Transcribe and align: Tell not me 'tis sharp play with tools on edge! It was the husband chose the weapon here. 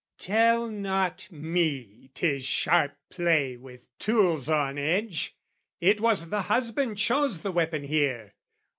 Tell 0.17 0.67
not 0.67 1.27
me 1.31 2.09
'tis 2.15 2.43
sharp 2.43 2.97
play 3.11 3.55
with 3.55 3.87
tools 3.99 4.49
on 4.49 4.79
edge! 4.79 5.35
It 5.79 5.99
was 6.01 6.29
the 6.29 6.41
husband 6.49 6.97
chose 6.97 7.43
the 7.43 7.51
weapon 7.51 7.83
here. 7.83 8.33